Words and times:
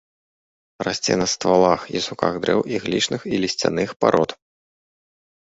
Расце 0.85 1.13
на 1.21 1.27
ствалах 1.33 1.81
і 1.97 2.01
суках 2.07 2.33
дрэў 2.47 2.59
іглічных 2.79 3.21
і 3.33 3.43
лісцяных 3.45 3.89
парод. 4.01 4.29